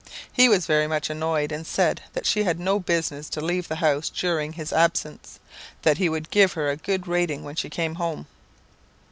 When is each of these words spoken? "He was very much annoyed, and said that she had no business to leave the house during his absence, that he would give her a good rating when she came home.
"He 0.33 0.49
was 0.49 0.65
very 0.65 0.87
much 0.87 1.11
annoyed, 1.11 1.51
and 1.51 1.63
said 1.67 2.01
that 2.13 2.25
she 2.25 2.41
had 2.41 2.59
no 2.59 2.79
business 2.79 3.29
to 3.29 3.39
leave 3.39 3.67
the 3.67 3.75
house 3.75 4.09
during 4.09 4.53
his 4.53 4.73
absence, 4.73 5.39
that 5.83 5.99
he 5.99 6.09
would 6.09 6.31
give 6.31 6.53
her 6.53 6.71
a 6.71 6.75
good 6.75 7.07
rating 7.07 7.43
when 7.43 7.55
she 7.55 7.69
came 7.69 7.93
home. 8.01 8.25